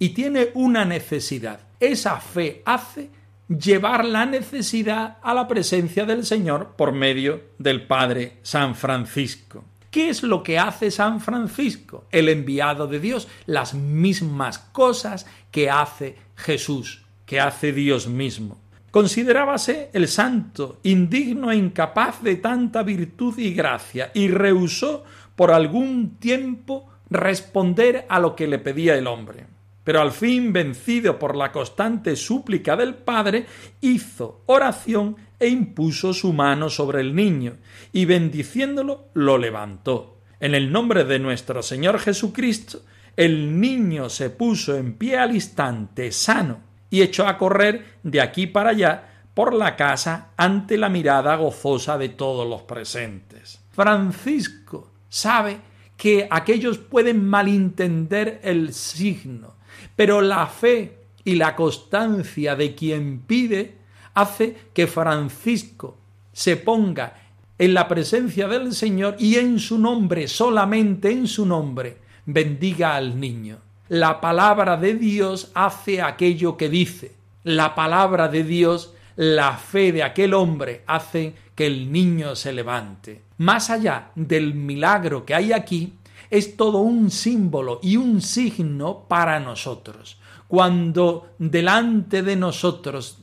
y 0.00 0.08
tiene 0.10 0.48
una 0.54 0.84
necesidad. 0.84 1.60
Esa 1.78 2.20
fe 2.20 2.62
hace 2.66 3.10
llevar 3.48 4.04
la 4.04 4.26
necesidad 4.26 5.18
a 5.22 5.34
la 5.34 5.48
presencia 5.48 6.04
del 6.04 6.24
Señor 6.24 6.74
por 6.76 6.92
medio 6.92 7.42
del 7.58 7.86
Padre 7.86 8.38
San 8.42 8.74
Francisco. 8.74 9.64
¿Qué 9.90 10.10
es 10.10 10.22
lo 10.22 10.42
que 10.42 10.58
hace 10.58 10.90
San 10.90 11.20
Francisco, 11.20 12.04
el 12.10 12.28
enviado 12.28 12.86
de 12.86 13.00
Dios? 13.00 13.26
Las 13.46 13.72
mismas 13.72 14.58
cosas 14.58 15.26
que 15.50 15.70
hace 15.70 16.16
Jesús, 16.36 17.06
que 17.24 17.40
hace 17.40 17.72
Dios 17.72 18.06
mismo. 18.06 18.60
Considerábase 18.90 19.90
el 19.94 20.08
santo 20.08 20.78
indigno 20.82 21.50
e 21.50 21.56
incapaz 21.56 22.22
de 22.22 22.36
tanta 22.36 22.82
virtud 22.82 23.38
y 23.38 23.54
gracia, 23.54 24.10
y 24.14 24.28
rehusó 24.28 25.04
por 25.36 25.52
algún 25.52 26.16
tiempo 26.18 26.88
responder 27.08 28.06
a 28.10 28.18
lo 28.20 28.36
que 28.36 28.46
le 28.46 28.58
pedía 28.58 28.96
el 28.96 29.06
hombre. 29.06 29.46
Pero 29.88 30.02
al 30.02 30.12
fin, 30.12 30.52
vencido 30.52 31.18
por 31.18 31.34
la 31.34 31.50
constante 31.50 32.14
súplica 32.14 32.76
del 32.76 32.94
padre, 32.94 33.46
hizo 33.80 34.42
oración 34.44 35.16
e 35.40 35.48
impuso 35.48 36.12
su 36.12 36.34
mano 36.34 36.68
sobre 36.68 37.00
el 37.00 37.14
niño, 37.14 37.56
y 37.90 38.04
bendiciéndolo 38.04 39.06
lo 39.14 39.38
levantó. 39.38 40.18
En 40.40 40.54
el 40.54 40.70
nombre 40.70 41.04
de 41.04 41.18
nuestro 41.18 41.62
Señor 41.62 42.00
Jesucristo, 42.00 42.82
el 43.16 43.58
niño 43.58 44.10
se 44.10 44.28
puso 44.28 44.76
en 44.76 44.92
pie 44.92 45.16
al 45.16 45.34
instante, 45.34 46.12
sano, 46.12 46.60
y 46.90 47.00
echó 47.00 47.26
a 47.26 47.38
correr 47.38 47.98
de 48.02 48.20
aquí 48.20 48.46
para 48.46 48.68
allá 48.72 49.22
por 49.32 49.54
la 49.54 49.74
casa 49.74 50.32
ante 50.36 50.76
la 50.76 50.90
mirada 50.90 51.34
gozosa 51.36 51.96
de 51.96 52.10
todos 52.10 52.46
los 52.46 52.60
presentes. 52.60 53.64
Francisco 53.70 54.92
sabe 55.08 55.56
que 55.96 56.28
aquellos 56.30 56.76
pueden 56.76 57.24
malentender 57.24 58.38
el 58.44 58.74
signo, 58.74 59.56
pero 59.98 60.20
la 60.20 60.46
fe 60.46 60.96
y 61.24 61.34
la 61.34 61.56
constancia 61.56 62.54
de 62.54 62.76
quien 62.76 63.18
pide 63.18 63.78
hace 64.14 64.56
que 64.72 64.86
Francisco 64.86 65.98
se 66.32 66.56
ponga 66.56 67.14
en 67.58 67.74
la 67.74 67.88
presencia 67.88 68.46
del 68.46 68.74
Señor 68.74 69.16
y 69.18 69.38
en 69.38 69.58
su 69.58 69.76
nombre, 69.76 70.28
solamente 70.28 71.10
en 71.10 71.26
su 71.26 71.44
nombre, 71.44 71.96
bendiga 72.26 72.94
al 72.94 73.18
niño. 73.18 73.58
La 73.88 74.20
palabra 74.20 74.76
de 74.76 74.94
Dios 74.94 75.50
hace 75.54 76.00
aquello 76.00 76.56
que 76.56 76.68
dice. 76.68 77.16
La 77.42 77.74
palabra 77.74 78.28
de 78.28 78.44
Dios, 78.44 78.94
la 79.16 79.56
fe 79.56 79.90
de 79.90 80.04
aquel 80.04 80.32
hombre 80.32 80.84
hace 80.86 81.34
que 81.56 81.66
el 81.66 81.90
niño 81.90 82.36
se 82.36 82.52
levante. 82.52 83.22
Más 83.38 83.68
allá 83.68 84.12
del 84.14 84.54
milagro 84.54 85.26
que 85.26 85.34
hay 85.34 85.52
aquí, 85.52 85.94
es 86.30 86.56
todo 86.56 86.78
un 86.78 87.10
símbolo 87.10 87.80
y 87.82 87.96
un 87.96 88.20
signo 88.20 89.04
para 89.08 89.40
nosotros. 89.40 90.18
Cuando 90.46 91.34
delante 91.38 92.22
de 92.22 92.36
nosotros 92.36 93.18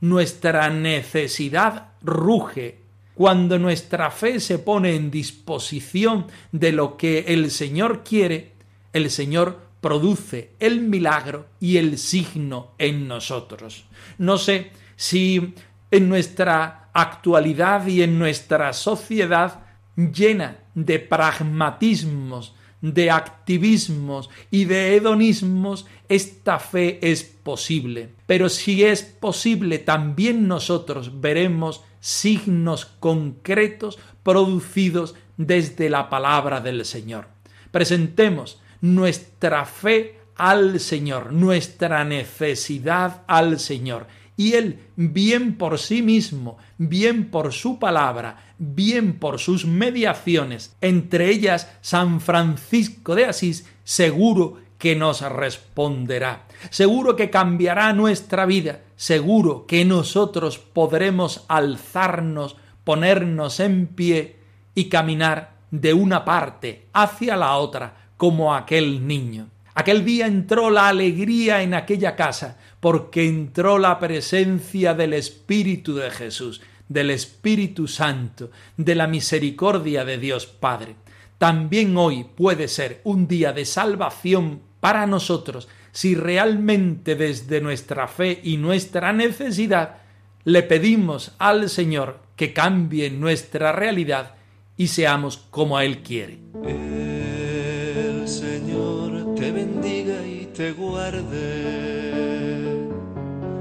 nuestra 0.00 0.70
necesidad 0.70 1.92
ruge, 2.02 2.80
cuando 3.14 3.58
nuestra 3.58 4.10
fe 4.10 4.38
se 4.38 4.58
pone 4.60 4.94
en 4.94 5.10
disposición 5.10 6.26
de 6.52 6.72
lo 6.72 6.96
que 6.96 7.24
el 7.28 7.50
Señor 7.50 8.04
quiere, 8.04 8.52
el 8.92 9.10
Señor 9.10 9.58
produce 9.80 10.52
el 10.60 10.80
milagro 10.80 11.46
y 11.60 11.76
el 11.78 11.98
signo 11.98 12.72
en 12.78 13.08
nosotros. 13.08 13.86
No 14.18 14.38
sé 14.38 14.70
si 14.96 15.54
en 15.90 16.08
nuestra 16.08 16.90
actualidad 16.92 17.86
y 17.86 18.02
en 18.02 18.18
nuestra 18.18 18.72
sociedad 18.72 19.60
llena 19.96 20.58
de 20.84 20.98
pragmatismos, 21.00 22.54
de 22.80 23.10
activismos 23.10 24.30
y 24.50 24.64
de 24.66 24.94
hedonismos, 24.96 25.86
esta 26.08 26.60
fe 26.60 26.98
es 27.02 27.24
posible. 27.24 28.10
Pero 28.26 28.48
si 28.48 28.84
es 28.84 29.02
posible, 29.02 29.78
también 29.78 30.46
nosotros 30.46 31.20
veremos 31.20 31.82
signos 32.00 32.86
concretos 32.86 33.98
producidos 34.22 35.16
desde 35.36 35.90
la 35.90 36.08
palabra 36.08 36.60
del 36.60 36.84
Señor. 36.84 37.26
Presentemos 37.72 38.60
nuestra 38.80 39.64
fe 39.64 40.20
al 40.36 40.78
Señor, 40.78 41.32
nuestra 41.32 42.04
necesidad 42.04 43.22
al 43.26 43.58
Señor 43.58 44.06
y 44.38 44.54
Él, 44.54 44.78
bien 44.94 45.58
por 45.58 45.80
sí 45.80 46.00
mismo, 46.00 46.58
bien 46.78 47.28
por 47.28 47.52
su 47.52 47.80
palabra, 47.80 48.54
bien 48.56 49.18
por 49.18 49.40
sus 49.40 49.66
mediaciones, 49.66 50.76
entre 50.80 51.28
ellas 51.28 51.68
San 51.80 52.20
Francisco 52.20 53.16
de 53.16 53.24
Asís, 53.24 53.66
seguro 53.82 54.58
que 54.78 54.94
nos 54.94 55.22
responderá, 55.22 56.46
seguro 56.70 57.16
que 57.16 57.30
cambiará 57.30 57.92
nuestra 57.92 58.46
vida, 58.46 58.82
seguro 58.94 59.66
que 59.66 59.84
nosotros 59.84 60.58
podremos 60.58 61.44
alzarnos, 61.48 62.56
ponernos 62.84 63.58
en 63.58 63.88
pie 63.88 64.36
y 64.76 64.84
caminar 64.84 65.54
de 65.72 65.94
una 65.94 66.24
parte 66.24 66.86
hacia 66.92 67.36
la 67.36 67.56
otra 67.56 68.12
como 68.16 68.54
aquel 68.54 69.04
niño. 69.04 69.48
Aquel 69.78 70.04
día 70.04 70.26
entró 70.26 70.70
la 70.70 70.88
alegría 70.88 71.62
en 71.62 71.72
aquella 71.72 72.16
casa, 72.16 72.56
porque 72.80 73.26
entró 73.26 73.78
la 73.78 73.98
presencia 73.98 74.94
del 74.94 75.12
Espíritu 75.12 75.94
de 75.94 76.10
Jesús, 76.10 76.60
del 76.88 77.10
Espíritu 77.10 77.88
Santo, 77.88 78.50
de 78.76 78.94
la 78.94 79.06
misericordia 79.06 80.04
de 80.04 80.18
Dios 80.18 80.46
Padre. 80.46 80.96
También 81.38 81.96
hoy 81.96 82.24
puede 82.24 82.68
ser 82.68 83.00
un 83.04 83.28
día 83.28 83.52
de 83.52 83.64
salvación 83.64 84.60
para 84.80 85.06
nosotros 85.06 85.68
si 85.92 86.14
realmente 86.14 87.14
desde 87.14 87.60
nuestra 87.60 88.08
fe 88.08 88.40
y 88.42 88.56
nuestra 88.56 89.12
necesidad 89.12 89.98
le 90.44 90.62
pedimos 90.62 91.32
al 91.38 91.68
Señor 91.68 92.20
que 92.36 92.52
cambie 92.52 93.10
nuestra 93.10 93.72
realidad 93.72 94.34
y 94.76 94.86
seamos 94.86 95.36
como 95.50 95.80
Él 95.80 96.02
quiere. 96.02 96.38
El 96.64 98.28
Señor 98.28 99.34
te 99.34 99.50
bendiga 99.50 100.24
y 100.26 100.48
te 100.54 100.72
guarde, 100.72 101.87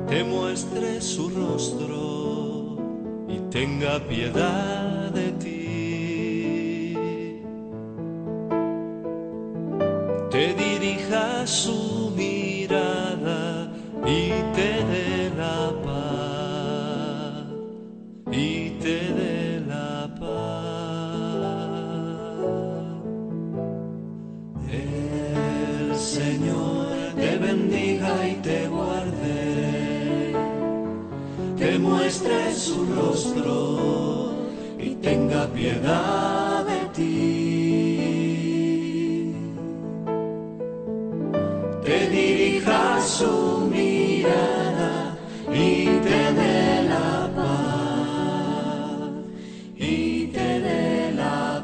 te 0.07 0.23
muestre 0.23 1.01
su 1.01 1.29
rostro 1.29 2.77
y 3.27 3.39
tenga 3.51 3.99
piedad 3.99 5.11
de 5.11 5.31
ti. 5.33 6.93
Te 10.31 10.53
dirija 10.53 11.45
su 11.45 12.11
mirada 12.15 13.69
y 14.05 14.29
te 14.55 14.83
dé 14.91 15.31
la 15.37 15.73
paz, 15.83 16.06
muestre 32.27 32.53
su 32.55 32.85
rostro 32.85 34.33
y 34.79 34.95
tenga 34.95 35.47
piedad 35.47 36.65
de 36.65 36.79
ti. 36.93 38.23
Te 41.83 42.09
dirija 42.09 43.01
su 43.01 43.67
mirada 43.71 45.17
y 45.51 45.85
te 45.85 46.33
dé 46.33 46.83
la 46.83 47.31
paz, 47.35 49.11
y 49.77 50.27
te 50.27 50.59
dé 50.59 51.11
la 51.13 51.63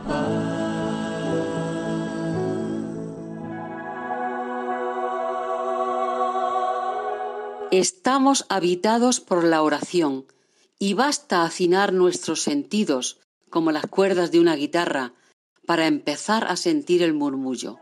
Estamos 7.72 8.46
habitados 8.50 9.20
por 9.20 9.44
la 9.44 9.64
oración 9.64 10.26
y 10.80 10.94
basta 10.94 11.44
afinar 11.44 11.94
nuestros 11.94 12.42
sentidos, 12.42 13.20
como 13.50 13.72
las 13.72 13.88
cuerdas 13.88 14.32
de 14.32 14.40
una 14.40 14.56
guitarra, 14.56 15.14
para 15.66 15.88
empezar 15.88 16.46
a 16.46 16.56
sentir 16.56 17.04
el 17.04 17.14
murmullo. 17.14 17.78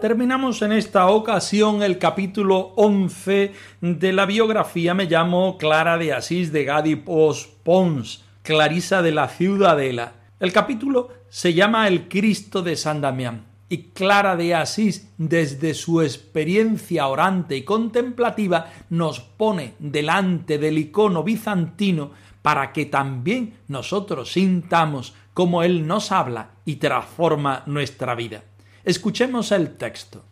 Terminamos 0.00 0.62
en 0.62 0.72
esta 0.72 1.06
ocasión 1.06 1.82
el 1.82 1.98
capítulo 1.98 2.72
11 2.74 3.52
de 3.80 4.12
la 4.12 4.26
biografía 4.26 4.94
Me 4.94 5.04
llamo 5.04 5.56
Clara 5.58 5.96
de 5.96 6.12
Asís 6.12 6.50
de 6.50 6.64
Gadi 6.64 6.96
Pos 6.96 7.48
Pons, 7.62 8.24
Clarisa 8.42 9.00
de 9.00 9.12
la 9.12 9.28
Ciudadela. 9.28 10.14
El 10.40 10.52
capítulo 10.52 11.10
se 11.28 11.54
llama 11.54 11.86
El 11.86 12.08
Cristo 12.08 12.62
de 12.62 12.74
San 12.74 13.00
Damián 13.00 13.51
y 13.72 13.84
Clara 13.94 14.36
de 14.36 14.54
Asís, 14.54 15.08
desde 15.16 15.72
su 15.72 16.02
experiencia 16.02 17.06
orante 17.08 17.56
y 17.56 17.62
contemplativa, 17.62 18.70
nos 18.90 19.20
pone 19.20 19.76
delante 19.78 20.58
del 20.58 20.76
icono 20.76 21.24
bizantino 21.24 22.10
para 22.42 22.70
que 22.70 22.84
también 22.84 23.54
nosotros 23.68 24.32
sintamos 24.32 25.14
cómo 25.32 25.62
Él 25.62 25.86
nos 25.86 26.12
habla 26.12 26.50
y 26.66 26.76
transforma 26.76 27.62
nuestra 27.64 28.14
vida. 28.14 28.44
Escuchemos 28.84 29.50
el 29.52 29.70
texto. 29.70 30.22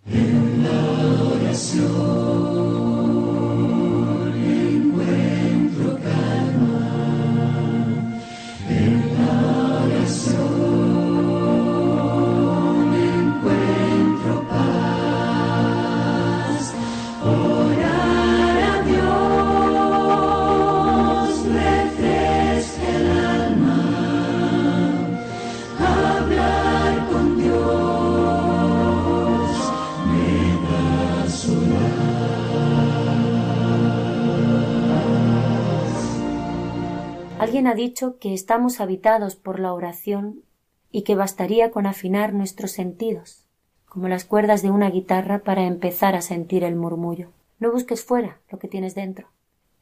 Ha 37.67 37.75
dicho 37.75 38.19
que 38.19 38.33
estamos 38.33 38.81
habitados 38.81 39.37
por 39.37 39.61
la 39.61 39.73
oración 39.73 40.43
y 40.91 41.03
que 41.03 41.15
bastaría 41.15 41.71
con 41.71 41.87
afinar 41.87 42.33
nuestros 42.33 42.73
sentidos, 42.73 43.45
como 43.87 44.09
las 44.09 44.25
cuerdas 44.25 44.63
de 44.63 44.71
una 44.71 44.91
guitarra 44.91 45.41
para 45.41 45.65
empezar 45.65 46.15
a 46.17 46.23
sentir 46.23 46.65
el 46.65 46.75
murmullo. 46.75 47.31
No 47.59 47.71
busques 47.71 48.05
fuera 48.05 48.41
lo 48.51 48.59
que 48.59 48.69
tienes 48.69 48.95
dentro. 48.95 49.29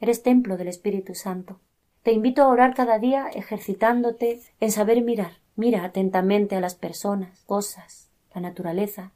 Eres 0.01 0.23
templo 0.23 0.57
del 0.57 0.69
Espíritu 0.69 1.15
Santo. 1.15 1.61
Te 2.03 2.13
invito 2.13 2.43
a 2.43 2.49
orar 2.49 2.75
cada 2.75 2.99
día 2.99 3.29
ejercitándote 3.29 4.41
en 4.61 4.73
saber 4.73 5.03
mirar. 5.03 5.39
Mira 5.57 5.85
atentamente 5.85 6.57
a 6.57 6.61
las 6.61 6.75
personas, 6.75 7.45
cosas, 7.47 8.11
la 8.35 8.41
naturaleza. 8.41 9.13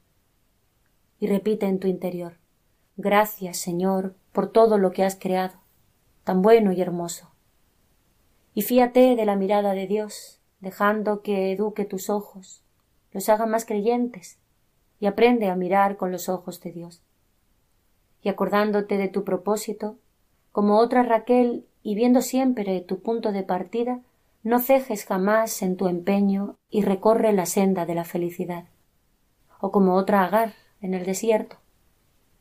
Y 1.19 1.27
repite 1.27 1.67
en 1.67 1.79
tu 1.79 1.89
interior 1.89 2.35
Gracias, 2.97 3.57
Señor, 3.57 4.15
por 4.33 4.53
todo 4.53 4.79
lo 4.79 4.93
que 4.93 5.03
has 5.03 5.17
creado, 5.17 5.55
tan 6.25 6.43
bueno 6.43 6.73
y 6.73 6.81
hermoso. 6.81 7.32
Y 8.55 8.63
fíate 8.63 9.17
de 9.17 9.25
la 9.25 9.37
mirada 9.37 9.73
de 9.73 9.87
Dios, 9.87 10.41
dejando 10.61 11.23
que 11.23 11.53
eduque 11.53 11.85
tus 11.85 12.11
ojos, 12.11 12.63
los 13.13 13.29
haga 13.29 13.47
más 13.47 13.65
creyentes, 13.65 14.39
y 15.01 15.07
aprende 15.07 15.49
a 15.49 15.57
mirar 15.57 15.97
con 15.97 16.13
los 16.13 16.29
ojos 16.29 16.61
de 16.61 16.73
Dios. 16.73 17.03
Y 18.23 18.29
acordándote 18.29 18.99
de 18.99 19.09
tu 19.09 19.25
propósito, 19.25 19.99
como 20.53 20.79
otra 20.79 21.03
Raquel 21.03 21.67
y 21.83 21.95
viendo 21.95 22.21
siempre 22.21 22.81
tu 22.83 23.01
punto 23.01 23.33
de 23.33 23.43
partida, 23.43 24.01
no 24.43 24.61
cejes 24.61 25.05
jamás 25.05 25.63
en 25.63 25.77
tu 25.77 25.89
empeño 25.89 26.57
y 26.69 26.83
recorre 26.83 27.33
la 27.33 27.47
senda 27.47 27.87
de 27.87 27.95
la 27.95 28.05
felicidad. 28.05 28.65
O 29.61 29.71
como 29.71 29.95
otra 29.95 30.25
Agar 30.25 30.55
en 30.81 30.95
el 30.95 31.05
desierto. 31.05 31.57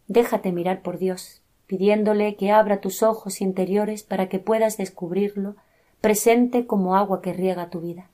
Déjate 0.08 0.52
mirar 0.52 0.82
por 0.82 0.97
Dios, 0.97 1.41
pidiéndole 1.67 2.36
que 2.36 2.52
abra 2.52 2.82
tus 2.82 3.02
ojos 3.02 3.39
interiores 3.39 4.04
para 4.04 4.30
que 4.30 4.39
puedas 4.39 4.78
descubrirlo 4.78 5.56
presente 6.01 6.65
como 6.65 6.95
agua 6.95 7.21
que 7.21 7.33
riega 7.33 7.69
tu 7.69 7.79
vida. 7.79 8.09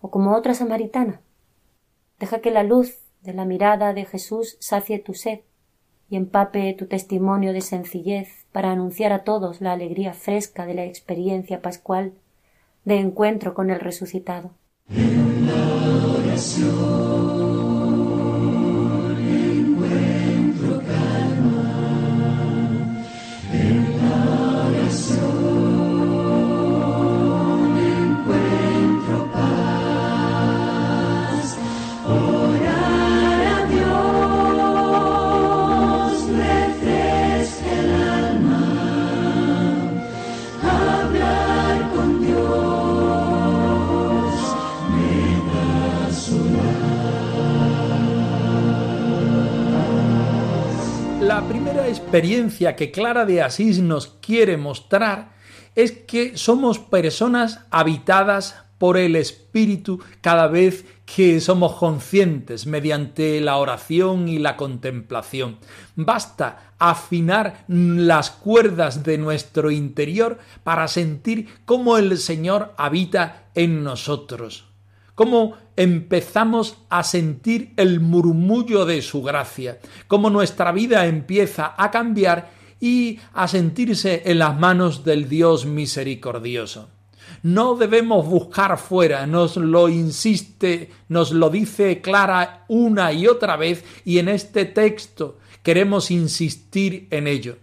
O 0.00 0.10
como 0.10 0.34
otra 0.34 0.54
samaritana. 0.54 1.20
Deja 2.18 2.40
que 2.40 2.50
la 2.50 2.64
luz 2.64 2.98
de 3.20 3.34
la 3.34 3.44
mirada 3.44 3.92
de 3.92 4.04
Jesús 4.04 4.56
sacie 4.58 4.98
tu 4.98 5.14
sed 5.14 5.40
y 6.08 6.16
empape 6.16 6.74
tu 6.74 6.86
testimonio 6.86 7.52
de 7.52 7.60
sencillez 7.60 8.46
para 8.52 8.72
anunciar 8.72 9.12
a 9.12 9.24
todos 9.24 9.60
la 9.60 9.72
alegría 9.72 10.12
fresca 10.12 10.66
de 10.66 10.74
la 10.74 10.84
experiencia 10.84 11.62
pascual 11.62 12.12
de 12.84 12.98
encuentro 12.98 13.54
con 13.54 13.70
el 13.70 13.80
resucitado. 13.80 14.50
La 14.88 16.38
experiencia 52.12 52.76
que 52.76 52.90
Clara 52.90 53.24
de 53.24 53.40
Asís 53.40 53.80
nos 53.80 54.06
quiere 54.20 54.58
mostrar 54.58 55.32
es 55.74 55.92
que 55.92 56.36
somos 56.36 56.78
personas 56.78 57.60
habitadas 57.70 58.54
por 58.76 58.98
el 58.98 59.16
Espíritu 59.16 59.98
cada 60.20 60.46
vez 60.46 60.84
que 61.06 61.40
somos 61.40 61.72
conscientes 61.76 62.66
mediante 62.66 63.40
la 63.40 63.56
oración 63.56 64.28
y 64.28 64.38
la 64.38 64.58
contemplación. 64.58 65.56
Basta 65.96 66.74
afinar 66.78 67.64
las 67.66 68.30
cuerdas 68.30 69.04
de 69.04 69.16
nuestro 69.16 69.70
interior 69.70 70.38
para 70.64 70.88
sentir 70.88 71.48
cómo 71.64 71.96
el 71.96 72.18
Señor 72.18 72.74
habita 72.76 73.44
en 73.54 73.82
nosotros, 73.82 74.66
cómo 75.14 75.54
empezamos 75.76 76.78
a 76.88 77.02
sentir 77.02 77.72
el 77.76 78.00
murmullo 78.00 78.84
de 78.86 79.02
su 79.02 79.22
gracia, 79.22 79.80
cómo 80.08 80.30
nuestra 80.30 80.72
vida 80.72 81.06
empieza 81.06 81.74
a 81.76 81.90
cambiar 81.90 82.50
y 82.80 83.20
a 83.32 83.46
sentirse 83.48 84.22
en 84.26 84.38
las 84.38 84.58
manos 84.58 85.04
del 85.04 85.28
Dios 85.28 85.66
misericordioso. 85.66 86.88
No 87.42 87.76
debemos 87.76 88.26
buscar 88.26 88.78
fuera, 88.78 89.26
nos 89.26 89.56
lo 89.56 89.88
insiste, 89.88 90.90
nos 91.08 91.32
lo 91.32 91.50
dice 91.50 92.00
Clara 92.00 92.64
una 92.68 93.12
y 93.12 93.26
otra 93.26 93.56
vez 93.56 93.84
y 94.04 94.18
en 94.18 94.28
este 94.28 94.64
texto 94.64 95.38
queremos 95.62 96.10
insistir 96.10 97.08
en 97.10 97.26
ello. 97.26 97.56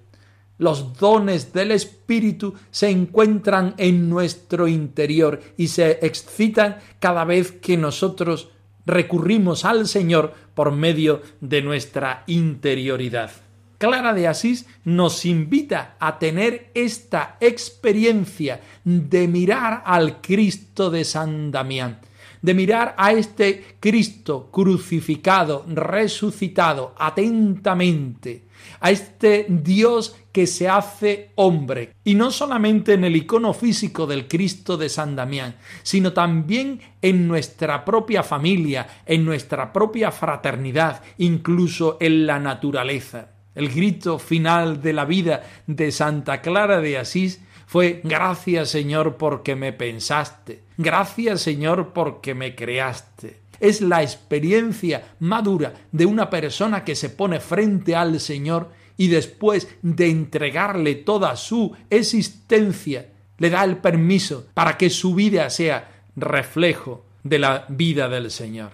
Los 0.60 1.00
dones 1.00 1.54
del 1.54 1.72
Espíritu 1.72 2.54
se 2.70 2.90
encuentran 2.90 3.74
en 3.78 4.10
nuestro 4.10 4.68
interior 4.68 5.42
y 5.58 5.70
se 5.70 6.06
excitan 6.06 6.78
cada 7.00 7.24
vez 7.24 7.54
que 7.54 7.78
nosotros 7.78 8.50
recurrimos 8.86 9.64
al 9.64 9.88
Señor 9.88 10.34
por 10.54 10.72
medio 10.74 11.22
de 11.40 11.62
nuestra 11.62 12.24
interioridad. 12.28 13.32
Clara 13.78 14.14
de 14.14 14.28
Asís 14.28 14.66
nos 14.84 15.26
invita 15.26 15.96
a 15.98 16.20
tener 16.20 16.72
esta 16.74 17.38
experiencia 17.40 18.60
de 18.84 19.30
mirar 19.30 19.84
al 19.86 20.20
Cristo 20.20 20.90
de 20.90 21.06
San 21.06 21.52
Damián, 21.52 22.02
de 22.42 22.54
mirar 22.54 22.96
a 22.98 23.12
este 23.12 23.78
Cristo 23.80 24.50
crucificado, 24.52 25.66
resucitado 25.68 26.96
atentamente, 26.98 28.46
a 28.80 28.92
este 28.92 29.46
Dios 29.50 30.16
que 30.32 30.48
se 30.48 30.70
hace 30.70 31.32
hombre, 31.36 31.94
y 32.04 32.14
no 32.16 32.32
solamente 32.32 32.94
en 32.94 33.04
el 33.04 33.16
icono 33.16 33.54
físico 33.54 34.06
del 34.06 34.28
Cristo 34.28 34.78
de 34.78 34.90
San 34.90 35.16
Damián, 35.16 35.56
sino 35.84 36.14
también 36.14 36.80
en 37.02 37.28
nuestra 37.28 37.84
propia 37.84 38.24
familia, 38.24 38.88
en 39.06 39.26
nuestra 39.26 39.74
propia 39.74 40.12
fraternidad, 40.12 41.02
incluso 41.18 41.98
en 42.00 42.26
la 42.26 42.40
naturaleza. 42.40 43.32
El 43.56 43.70
grito 43.70 44.20
final 44.20 44.82
de 44.82 44.94
la 44.94 45.06
vida 45.06 45.44
de 45.68 45.92
Santa 45.92 46.42
Clara 46.42 46.80
de 46.80 46.98
Asís 46.98 47.42
fue 47.70 48.02
Gracias 48.04 48.72
Señor 48.72 49.18
porque 49.18 49.56
me 49.56 49.74
pensaste, 49.74 50.64
gracias 50.76 51.42
Señor 51.42 51.94
porque 51.94 52.34
me 52.34 52.56
creaste. 52.56 53.42
Es 53.60 53.82
la 53.82 54.02
experiencia 54.02 55.14
madura 55.20 55.76
de 55.92 56.08
una 56.08 56.32
persona 56.32 56.84
que 56.84 56.96
se 56.96 57.12
pone 57.12 57.40
frente 57.40 57.96
al 57.96 58.20
Señor 58.20 58.72
y 58.98 59.10
después 59.10 59.68
de 59.84 60.10
entregarle 60.10 60.96
toda 60.96 61.36
su 61.36 61.76
existencia, 61.92 63.12
le 63.38 63.52
da 63.52 63.64
el 63.66 63.78
permiso 63.78 64.48
para 64.56 64.76
que 64.76 64.90
su 64.90 65.14
vida 65.14 65.48
sea 65.52 66.06
reflejo 66.16 67.06
de 67.22 67.38
la 67.38 67.68
vida 67.70 68.10
del 68.10 68.32
Señor. 68.32 68.72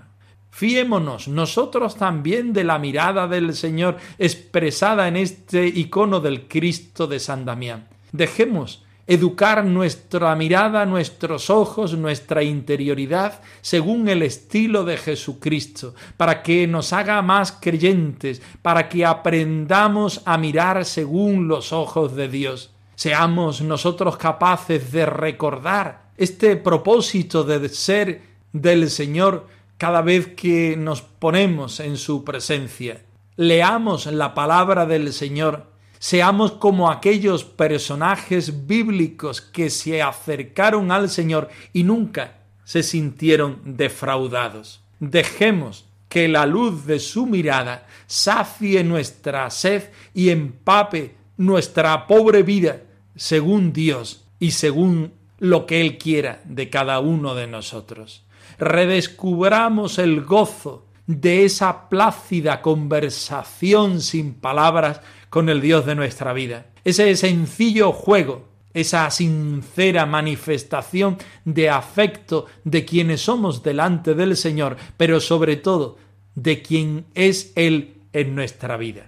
Fiémonos 0.52 1.28
nosotros 1.28 1.98
también 1.98 2.54
de 2.54 2.64
la 2.64 2.80
mirada 2.80 3.28
del 3.28 3.56
Señor 3.56 3.98
expresada 4.18 5.10
en 5.10 5.18
este 5.18 5.68
icono 5.68 6.22
del 6.22 6.48
Cristo 6.48 7.08
de 7.08 7.20
San 7.20 7.44
Damián. 7.44 7.90
Dejemos 8.14 8.85
educar 9.08 9.64
nuestra 9.66 10.36
mirada, 10.36 10.86
nuestros 10.86 11.50
ojos, 11.50 11.98
nuestra 11.98 12.44
interioridad 12.44 13.42
según 13.62 14.08
el 14.10 14.24
estilo 14.24 14.84
de 14.84 14.98
Jesucristo, 14.98 15.94
para 16.18 16.42
que 16.42 16.68
nos 16.68 16.94
haga 16.94 17.22
más 17.22 17.52
creyentes, 17.52 18.42
para 18.62 18.90
que 18.90 19.06
aprendamos 19.06 20.22
a 20.26 20.38
mirar 20.38 20.86
según 20.86 21.48
los 21.48 21.72
ojos 21.72 22.16
de 22.16 22.28
Dios. 22.30 22.72
Seamos 22.96 23.62
nosotros 23.62 24.18
capaces 24.18 24.92
de 24.92 25.06
recordar 25.06 26.06
este 26.18 26.56
propósito 26.56 27.44
de 27.44 27.68
ser 27.70 28.22
del 28.54 28.90
Señor 28.90 29.48
cada 29.78 30.02
vez 30.02 30.28
que 30.28 30.78
nos 30.78 31.02
ponemos 31.02 31.80
en 31.82 31.98
su 31.98 32.24
presencia. 32.24 33.02
Leamos 33.36 34.06
la 34.06 34.34
palabra 34.34 34.86
del 34.86 35.12
Señor, 35.12 35.75
seamos 36.00 36.54
como 36.54 36.90
aquellos 36.90 37.44
personajes 37.44 38.68
bíblicos 38.68 39.42
que 39.42 39.70
se 39.70 40.02
acercaron 40.02 40.92
al 40.92 41.10
Señor 41.10 41.50
y 41.74 41.84
nunca 41.84 42.40
se 42.64 42.84
sintieron 42.84 43.62
defraudados. 43.64 44.82
Dejemos 45.00 45.86
que 46.10 46.28
la 46.28 46.46
luz 46.46 46.86
de 46.86 47.00
su 47.00 47.26
mirada 47.26 47.88
sacie 48.08 48.84
nuestra 48.84 49.50
sed 49.50 49.84
y 50.14 50.30
empape 50.30 51.16
nuestra 51.38 52.08
pobre 52.08 52.44
vida 52.44 52.82
según 53.16 53.74
Dios 53.74 54.26
y 54.40 54.52
según 54.52 55.14
lo 55.40 55.66
que 55.66 55.82
Él 55.82 55.98
quiera 55.98 56.42
de 56.46 56.70
cada 56.70 57.00
uno 57.00 57.36
de 57.36 57.48
nosotros 57.48 58.26
redescubramos 58.58 60.00
el 60.00 60.22
gozo 60.22 60.86
de 61.08 61.46
esa 61.46 61.90
plácida 61.90 62.62
conversación 62.62 64.02
sin 64.02 64.34
palabras 64.34 65.02
con 65.36 65.50
el 65.50 65.60
Dios 65.60 65.86
de 65.86 65.96
nuestra 65.96 66.32
vida. 66.32 66.68
Ese 66.86 67.14
sencillo 67.18 67.92
juego 67.92 68.48
esa 68.74 69.12
sincera 69.12 70.06
manifestación 70.06 71.18
de 71.44 71.70
afecto 71.70 72.46
de 72.64 72.86
quienes 72.86 73.20
somos 73.20 73.62
delante 73.62 74.14
del 74.16 74.38
Señor, 74.38 74.78
pero 74.96 75.20
sobre 75.20 75.58
todo 75.58 75.98
de 76.36 76.62
quien 76.62 77.06
es 77.16 77.52
Él 77.56 77.96
en 78.14 78.34
nuestra 78.34 78.78
vida. 78.78 79.08